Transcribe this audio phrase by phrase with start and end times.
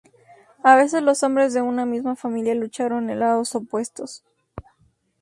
[0.63, 4.23] A veces los hombres de una misma familia lucharon en lados opuestos.